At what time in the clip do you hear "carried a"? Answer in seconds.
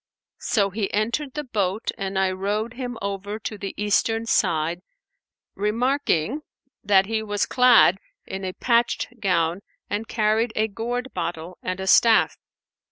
10.07-10.67